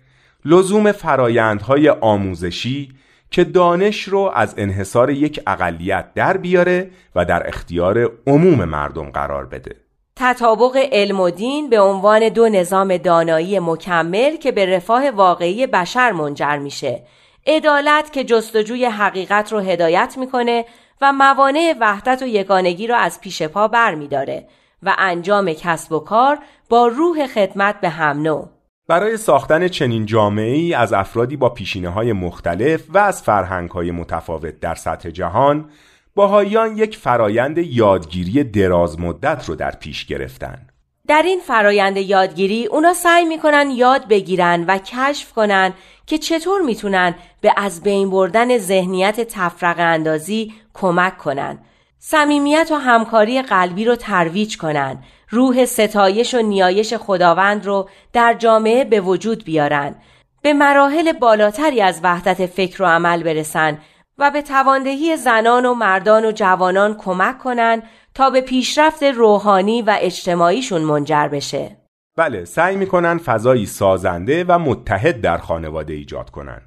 [0.45, 2.93] لزوم فرایندهای آموزشی
[3.35, 9.47] که دانش رو از انحصار یک اقلیت در بیاره و در اختیار عموم مردم قرار
[9.47, 9.77] بده.
[10.17, 16.13] تطابق علم و دین به عنوان دو نظام دانایی مکمل که به رفاه واقعی بشر
[16.13, 17.03] منجر میشه.
[17.47, 20.65] عدالت که جستجوی حقیقت رو هدایت می‌کنه
[21.01, 24.49] و موانع وحدت و یگانگی رو از پیش پا بر میداره
[24.83, 28.54] و انجام کسب و کار با روح خدمت به هم نوع.
[28.89, 33.91] برای ساختن چنین جامعه ای از افرادی با پیشینه های مختلف و از فرهنگ های
[33.91, 35.71] متفاوت در سطح جهان
[36.15, 40.67] باهایان یک فرایند یادگیری دراز مدت رو در پیش گرفتن.
[41.07, 45.73] در این فرایند یادگیری اونا سعی می‌کنن یاد بگیرن و کشف کنن
[46.07, 51.59] که چطور می‌تونن به از بین بردن ذهنیت تفرق اندازی کمک کنن.
[52.07, 55.03] صمیمیت و همکاری قلبی رو ترویج کنن.
[55.31, 59.95] روح ستایش و نیایش خداوند رو در جامعه به وجود بیارن.
[60.43, 63.79] به مراحل بالاتری از وحدت فکر و عمل برسن
[64.19, 67.83] و به تواندهی زنان و مردان و جوانان کمک کنن
[68.15, 71.77] تا به پیشرفت روحانی و اجتماعیشون منجر بشه.
[72.17, 76.63] بله سعی می‌کنن فضایی سازنده و متحد در خانواده ایجاد کنن.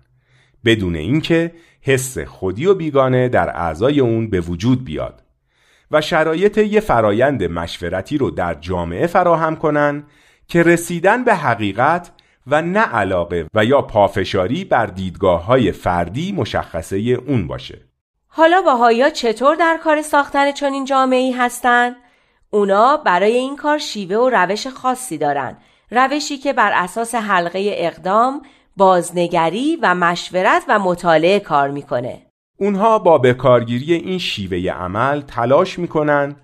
[0.65, 5.26] بدون اینکه حس خودی و بیگانه در اعضای اون به وجود بیاد.
[5.91, 10.03] و شرایط یه فرایند مشورتی رو در جامعه فراهم کنن
[10.47, 12.11] که رسیدن به حقیقت
[12.47, 17.81] و نه علاقه و یا پافشاری بر دیدگاه های فردی مشخصه اون باشه
[18.27, 21.95] حالا باهایا چطور در کار ساختن چنین جامعه ای هستند؟
[22.49, 25.57] اونا برای این کار شیوه و روش خاصی دارن
[25.91, 28.41] روشی که بر اساس حلقه اقدام،
[28.77, 32.26] بازنگری و مشورت و مطالعه کار می‌کنه.
[32.57, 36.35] اونها با بکارگیری این شیوه عمل تلاش می‌کنن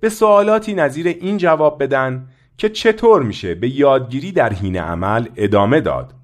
[0.00, 5.80] به سوالاتی نظیر این جواب بدن که چطور میشه به یادگیری در حین عمل ادامه
[5.80, 6.14] داد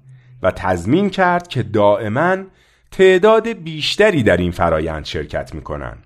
[0.41, 2.37] و تضمین کرد که دائما
[2.91, 5.97] تعداد بیشتری در این فرایند شرکت می‌کنن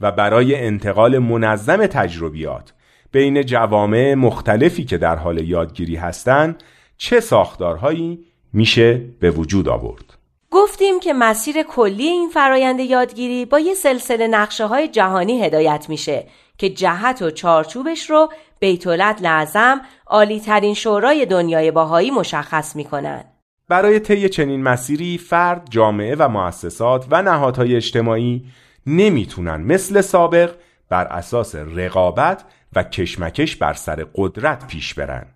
[0.00, 2.72] و برای انتقال منظم تجربیات
[3.12, 6.62] بین جوامع مختلفی که در حال یادگیری هستند
[6.96, 8.18] چه ساختارهایی
[8.52, 10.05] میشه به وجود آورد.
[10.50, 16.26] گفتیم که مسیر کلی این فرایند یادگیری با یه سلسله نقشه های جهانی هدایت میشه
[16.58, 23.24] که جهت و چارچوبش رو بیتولت لعظم عالی ترین شورای دنیای باهایی مشخص می‌کنن
[23.68, 28.44] برای طی چنین مسیری فرد، جامعه و مؤسسات و نهادهای اجتماعی
[28.86, 30.54] نمی‌تونن مثل سابق
[30.88, 32.44] بر اساس رقابت
[32.76, 35.26] و کشمکش بر سر قدرت پیش برن.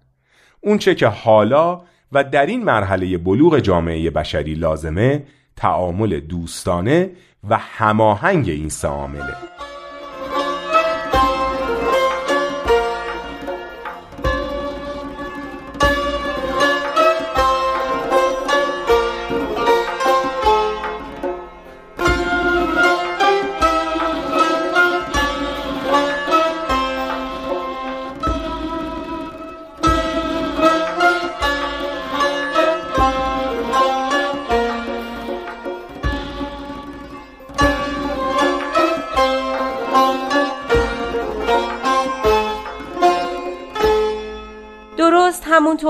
[0.61, 1.81] اونچه که حالا
[2.13, 5.23] و در این مرحله بلوغ جامعه بشری لازمه
[5.57, 7.11] تعامل دوستانه
[7.49, 9.35] و هماهنگ این سه عامله.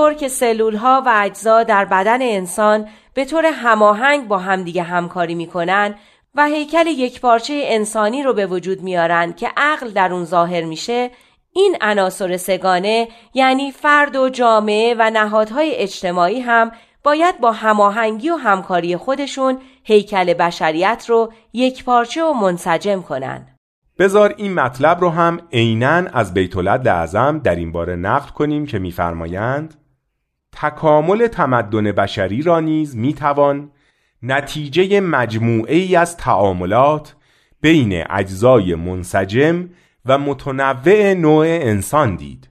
[0.01, 5.35] همونطور که سلول ها و اجزا در بدن انسان به طور هماهنگ با همدیگه همکاری
[5.35, 5.95] می‌کنن
[6.35, 11.09] و هیکل یک پارچه انسانی رو به وجود میارن که عقل در اون ظاهر میشه
[11.53, 16.71] این عناصر سگانه یعنی فرد و جامعه و نهادهای اجتماعی هم
[17.03, 23.47] باید با هماهنگی و همکاری خودشون هیکل بشریت رو یک پارچه و منسجم کنن.
[23.99, 28.79] بزار این مطلب رو هم عینا از بیت اعظم در این باره نقل کنیم که
[28.79, 29.80] میفرمایند
[30.51, 33.71] تکامل تمدن بشری را نیز می‌توان
[34.23, 37.15] نتیجه مجموعه ای از تعاملات
[37.61, 39.69] بین اجزای منسجم
[40.05, 42.49] و متنوع نوع انسان دید.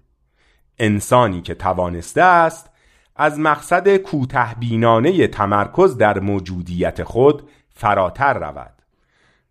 [0.79, 2.71] انسانی که توانسته است
[3.17, 8.73] از مقصد کوتهبینانه تمرکز در موجودیت خود فراتر رود.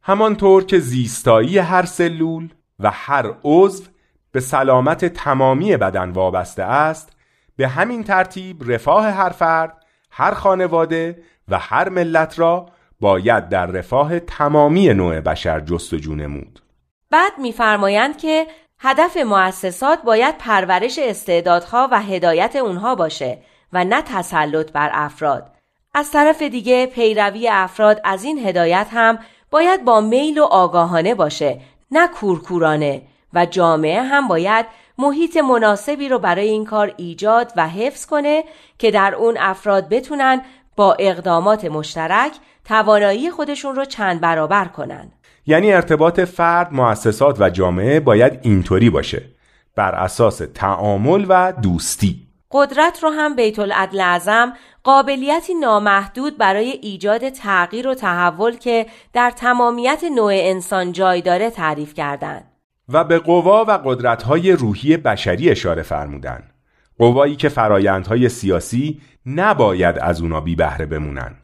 [0.01, 3.83] همانطور که زیستایی هر سلول و هر عضو
[4.31, 7.18] به سلامت تمامی بدن وابسته است
[7.59, 12.65] به همین ترتیب رفاه هر فرد هر خانواده و هر ملت را
[12.99, 16.59] باید در رفاه تمامی نوع بشر جستجو نمود.
[17.11, 18.47] بعد میفرمایند که
[18.79, 23.37] هدف مؤسسات باید پرورش استعدادها و هدایت اونها باشه
[23.73, 25.51] و نه تسلط بر افراد.
[25.93, 29.19] از طرف دیگه پیروی افراد از این هدایت هم
[29.51, 33.01] باید با میل و آگاهانه باشه نه کورکورانه
[33.33, 34.65] و جامعه هم باید
[34.99, 38.43] محیط مناسبی رو برای این کار ایجاد و حفظ کنه
[38.77, 40.41] که در اون افراد بتونن
[40.75, 42.31] با اقدامات مشترک
[42.65, 45.11] توانایی خودشون رو چند برابر کنن.
[45.45, 49.21] یعنی ارتباط فرد، مؤسسات و جامعه باید اینطوری باشه.
[49.75, 52.27] بر اساس تعامل و دوستی.
[52.51, 59.31] قدرت رو هم بیت العدل اعظم قابلیتی نامحدود برای ایجاد تغییر و تحول که در
[59.31, 62.48] تمامیت نوع انسان جای داره تعریف کردند.
[62.89, 66.43] و به قوا و قدرت‌های روحی بشری اشاره فرمودن.
[66.97, 71.35] قوایی که فرایندهای سیاسی نباید از اونا بی بهره بمونن.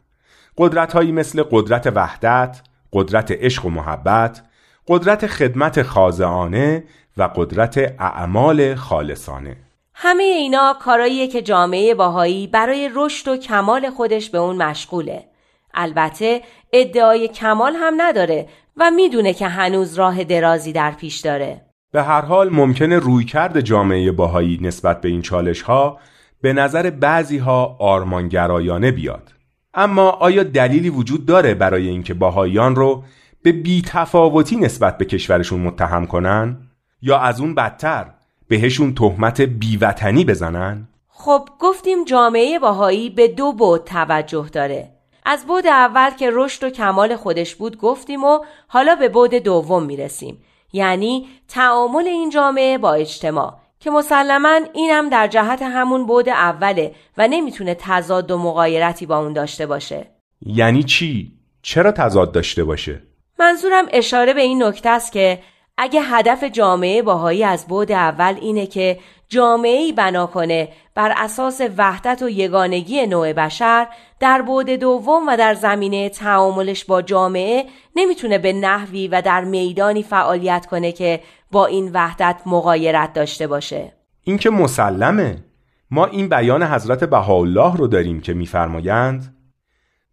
[0.58, 2.62] قدرت‌هایی مثل قدرت وحدت،
[2.94, 4.42] قدرت عشق و محبت،
[4.88, 6.84] قدرت خدمت خاضعانه
[7.18, 9.58] و قدرت اعمال خالصانه.
[9.94, 15.26] همه اینا کاراییه که جامعه باهایی برای رشد و کمال خودش به اون مشغوله.
[15.74, 16.42] البته
[16.74, 18.48] ادعای کمال هم نداره
[18.78, 21.62] و می‌دونه که هنوز راه درازی در پیش داره.
[21.92, 26.00] به هر حال ممکنه رویکرد جامعه باهایی نسبت به این چالش ها
[26.42, 29.34] به نظر بعضی ها آرمانگرایانه بیاد.
[29.74, 33.04] اما آیا دلیلی وجود داره برای اینکه باهاییان رو
[33.44, 36.58] به بیتفاوتی نسبت به کشورشون متهم کنن؟
[37.02, 38.06] یا از اون بدتر
[38.48, 44.95] بهشون تهمت بیوطنی بزنن؟ خب گفتیم جامعه باهایی به دو بود توجه داره
[45.26, 49.84] از بود اول که رشد و کمال خودش بود گفتیم و حالا به بود دوم
[49.84, 56.96] می‌رسیم یعنی تعامل این جامعه با اجتماع که مسلما اینم در جهت همون بود اوله
[57.18, 60.12] و نمی‌تونه تضاد و مقایرتی با اون داشته باشه
[60.46, 63.02] یعنی چی؟ چرا تضاد داشته باشه؟
[63.40, 65.40] منظورم اشاره به این نکته است که
[65.78, 69.00] اگه هدف جامعه باهایی از بود اول اینه که
[69.30, 73.88] جامعه بنا کنه بر اساس وحدت و یگانگی نوع بشر
[74.20, 77.66] در بود دوم و در زمینه تعاملش با جامعه
[77.96, 81.22] نمی‌تونه به نحوی و در میدانی فعالیت کنه که
[81.52, 83.94] با این وحدت مقایرت داشته باشه.
[84.24, 85.44] این که مسلمه.
[85.92, 89.36] ما این بیان حضرت بهاءالله رو داریم که میفرمایند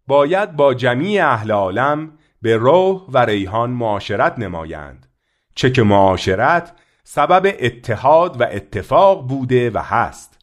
[0.07, 2.11] باید با جمیع اهل عالم
[2.41, 5.12] به روح و ریحان معاشرت نمایند.
[5.55, 6.71] چه که معاشرت
[7.03, 10.39] سبب اتحاد و اتفاق بوده و هست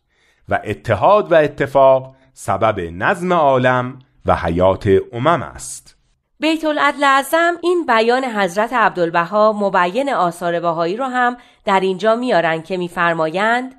[0.49, 5.97] و اتحاد و اتفاق سبب نظم عالم و حیات امم است.
[6.41, 12.63] بیت العدل اعظم این بیان حضرت عبدالبها مبین آثار بهایی رو هم در اینجا میارن
[12.63, 13.75] که میفرمایند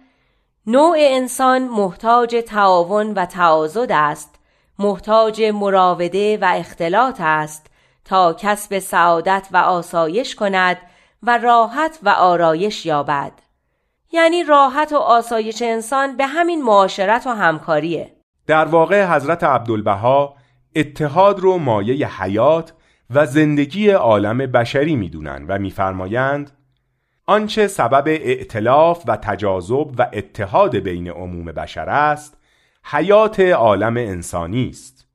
[0.68, 4.36] نوع انسان محتاج تعاون و تعاضد است
[4.80, 7.68] محتاج مراوده و اختلاط است
[8.06, 10.78] تا کسب سعادت و آسایش کند
[11.24, 13.32] و راحت و آرایش یابد.
[14.12, 18.16] یعنی راحت و آسایش انسان به همین معاشرت و همکاریه.
[18.48, 20.36] در واقع حضرت عبدالبها
[20.76, 22.74] اتحاد رو مایه حیات
[23.10, 26.52] و زندگی عالم بشری می‌دونن و میفرمایند
[27.26, 32.38] آنچه سبب ائتلاف و تجاذب و اتحاد بین عموم بشر است
[32.84, 35.08] حیات عالم انسانی است.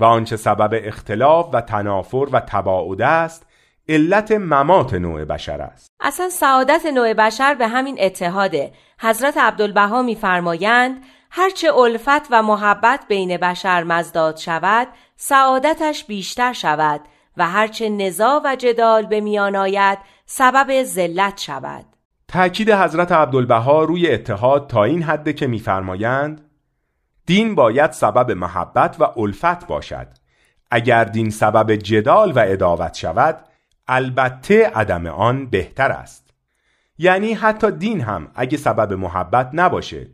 [0.00, 3.46] و آنچه سبب اختلاف و تنافر و تباعد است
[3.88, 5.90] علت ممات نوع بشر است.
[6.00, 8.72] اصلا سعادت نوع بشر به همین اتحاده.
[9.00, 17.00] حضرت عبدالبها میفرمایند هرچه الفت و محبت بین بشر مزداد شود سعادتش بیشتر شود
[17.36, 21.84] و هرچه نزا و جدال به میان آید سبب ذلت شود.
[22.28, 26.50] تأکید حضرت عبدالبها روی اتحاد تا این حده که میفرمایند
[27.26, 30.08] دین باید سبب محبت و الفت باشد.
[30.70, 33.44] اگر دین سبب جدال و اداوت شود
[33.88, 36.30] البته عدم آن بهتر است.
[36.98, 40.06] یعنی حتی دین هم اگه سبب محبت نباشه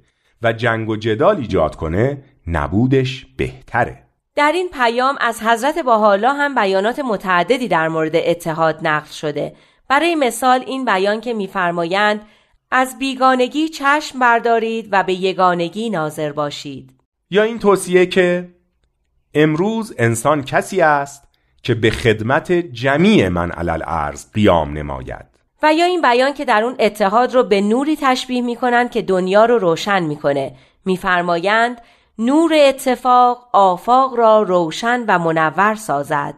[0.42, 4.04] و جنگ و جدال ایجاد کنه نبودش بهتره.
[4.34, 9.56] در این پیام از حضرت باحالا هم بیانات متعددی در مورد اتحاد نقل شده.
[9.88, 12.20] برای مثال این بیان که میفرمایند
[12.70, 16.94] از بیگانگی چشم بردارید و به یگانگی ناظر باشید.
[17.30, 18.48] یا این توصیه که
[19.34, 21.27] امروز انسان کسی است
[21.62, 25.26] که به خدمت جمیع من علل ارز قیام نماید.
[25.62, 29.02] و یا این بیان که در اون اتحاد رو به نوری تشبیه می کنند که
[29.02, 30.54] دنیا رو روشن می‌کنه.
[30.84, 31.80] میفرمایند
[32.18, 36.34] نور اتفاق آفاق را روشن و منور سازد.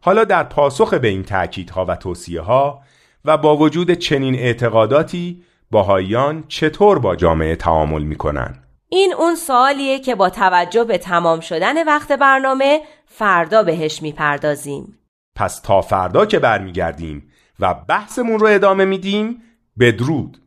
[0.00, 2.80] حالا در پاسخ به این تأکیدها و توصیه ها
[3.24, 8.58] و با وجود چنین اعتقاداتی باهایان چطور با جامعه تعامل می‌کنن
[8.88, 12.80] این اون سوالیه که با توجه به تمام شدن وقت برنامه
[13.16, 14.98] فردا بهش می‌پردازیم.
[15.36, 17.28] پس تا فردا که برمیگردیم
[17.60, 19.42] و بحثمون رو ادامه میدیم
[19.78, 20.38] بدرود.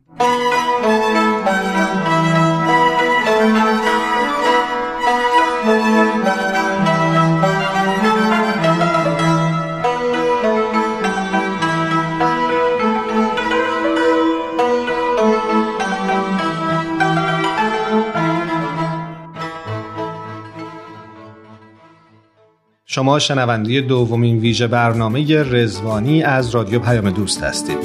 [22.90, 27.78] شما شنونده دومین ویژه برنامه رزوانی از رادیو پیام دوست هستید.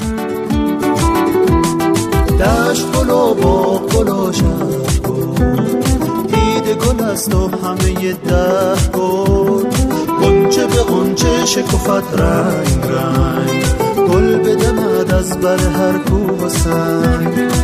[2.40, 4.32] دشت گل و باغ گل و
[6.22, 7.04] دید گل.
[7.04, 9.70] است و همه ده گل.
[10.22, 13.64] قنچه به قنچه شکفت رنگ رنگ.
[14.08, 17.54] گل بدمد از بر هر کوه و سنگ.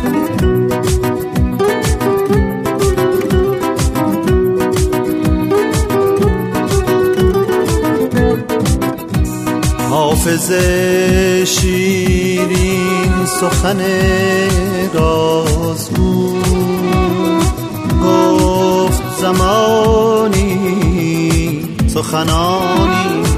[10.21, 10.51] حافظ
[11.45, 13.81] شیرین سخن
[14.93, 16.33] رازگو.
[18.03, 20.57] گفت زمانی
[21.87, 23.30] سخنانی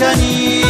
[0.00, 0.64] برکنید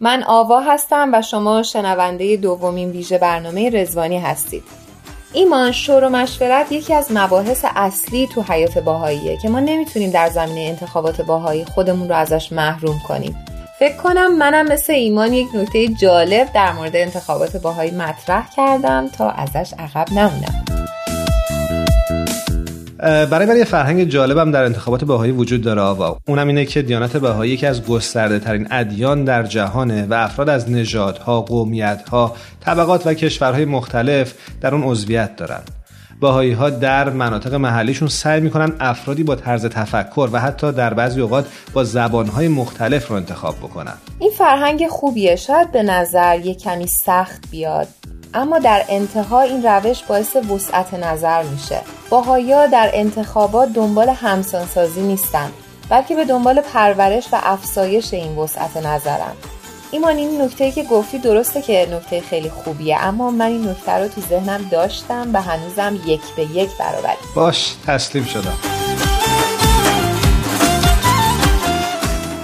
[0.00, 4.62] من آوا هستم و شما شنونده دومین ویژه برنامه رزوانی هستید.
[5.32, 10.28] ایمان شور و مشورت یکی از مباحث اصلی تو حیات باهاییه که ما نمی‌تونیم در
[10.28, 13.44] زمینه انتخابات باهایی خودمون رو ازش محروم کنیم.
[13.78, 19.30] فکر کنم منم مثل ایمان یک نکته جالب در مورد انتخابات باهایی مطرح کردم تا
[19.30, 20.67] ازش عقب نمونم.
[22.98, 27.16] برای من یه فرهنگ جالبم در انتخابات بهایی وجود داره آوا اونم اینه که دیانت
[27.16, 33.14] بهایی یکی از گسترده ترین ادیان در جهانه و افراد از نژادها، قومیتها، طبقات و
[33.14, 35.60] کشورهای مختلف در اون عضویت دارن.
[36.20, 41.20] باهایی ها در مناطق محلیشون سعی می‌کنن افرادی با طرز تفکر و حتی در بعضی
[41.20, 43.94] اوقات با زبانهای مختلف رو انتخاب بکنن.
[44.18, 45.36] این فرهنگ خوبیه.
[45.36, 47.88] شاید به نظر یه کمی سخت بیاد.
[48.34, 51.80] اما در انتها این روش باعث وسعت نظر میشه.
[52.10, 55.50] باهایا در انتخابات دنبال همسانسازی نیستن
[55.90, 59.32] بلکه به دنبال پرورش و افزایش این وسعت نظرن.
[59.90, 64.08] ایمان این نکته که گفتی درسته که نکته خیلی خوبیه اما من این نکته رو
[64.08, 68.87] تو ذهنم داشتم و هنوزم یک به یک برابری باش تسلیم شدم.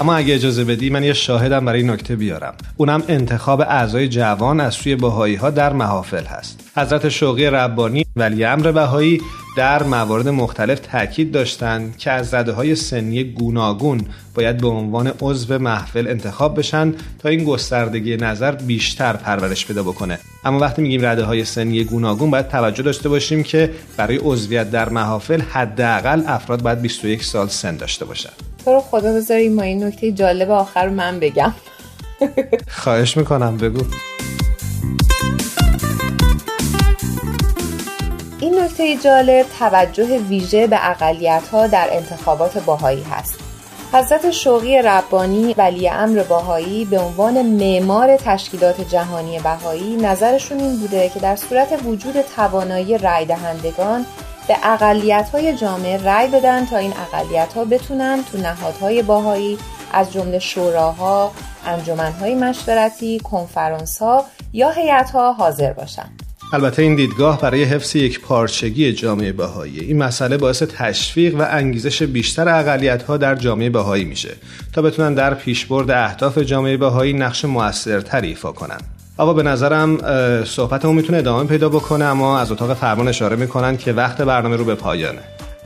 [0.01, 2.55] اما اگه اجازه بدی من یه شاهدم برای این نکته بیارم.
[2.77, 6.71] اونم انتخاب اعضای جوان از سوی بهایی ها در محافل هست.
[6.77, 9.21] حضرت شوقی ربانی ولی امر بهایی
[9.57, 14.01] در موارد مختلف تاکید داشتند که از رده های سنی گوناگون
[14.35, 20.19] باید به عنوان عضو محفل انتخاب بشن تا این گستردگی نظر بیشتر پرورش پیدا بکنه.
[20.45, 24.89] اما وقتی میگیم رده های سنی گوناگون باید توجه داشته باشیم که برای عضویت در
[24.89, 28.54] محافل حداقل افراد باید 21 سال سن داشته باشن.
[28.65, 31.55] تو رو خدا بذاری ما این نکته جالب آخر رو من بگم.
[32.83, 33.85] خواهش می‌کنم بگو.
[38.41, 43.41] این نکته جالب توجه ویژه به اقلیت ها در انتخابات باهایی هست.
[43.93, 51.09] حضرت شوقی ربانی ولی امر باهایی به عنوان معمار تشکیلات جهانی بهایی نظرشون این بوده
[51.09, 54.07] که در صورت وجود توانایی رای دهندگان
[54.49, 59.59] به اقلیت های جامعه رأی بدن تا این اقلیت ها بتونن تو نهادهای باهایی
[59.93, 61.33] از جمله شوراها،
[61.67, 66.11] انجمنهای مشورتی، کنفرانس ها یا هیئت ها حاضر باشن.
[66.53, 72.03] البته این دیدگاه برای حفظ یک پارچگی جامعه بهایی این مسئله باعث تشویق و انگیزش
[72.03, 74.37] بیشتر اقلیت ها در جامعه بهایی میشه
[74.73, 78.79] تا بتونن در پیشبرد اهداف جامعه بهایی نقش موثرتری ایفا کنن
[79.19, 79.99] آقا به نظرم
[80.45, 84.65] صحبتمون می‌تونه ادامه پیدا بکنه اما از اتاق فرمان اشاره می‌کنن که وقت برنامه رو
[84.65, 85.21] به پایانه.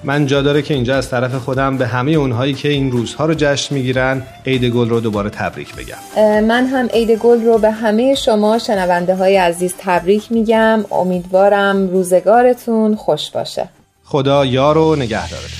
[0.04, 3.34] من جا داره که اینجا از طرف خودم به همه اونهایی که این روزها رو
[3.34, 6.44] جشن می‌گیرن عید گل رو دوباره تبریک بگم.
[6.44, 10.84] من هم عید گل رو به همه شما شنونده های عزیز تبریک میگم.
[10.90, 13.68] امیدوارم روزگارتون خوش باشه.
[14.04, 15.58] خدا یار و نگهدارتون.